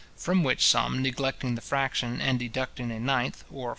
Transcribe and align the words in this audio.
From 0.17 0.41
which 0.43 0.65
sum, 0.65 1.03
neglecting 1.03 1.53
the 1.53 1.61
fraction, 1.61 2.19
and 2.21 2.39
deducting 2.39 2.89
a 2.91 2.99
ninth, 2.99 3.43
or 3.51 3.69
4s. 3.69 3.69